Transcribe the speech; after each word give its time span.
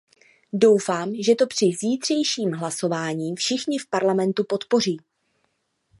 Doufám, 0.53 1.13
že 1.19 1.35
to 1.35 1.47
při 1.47 1.71
zítřejším 1.79 2.51
hlasování 2.51 3.35
všichni 3.35 3.77
v 3.77 3.89
Parlamentu 3.89 4.43
podpoří. 4.43 4.97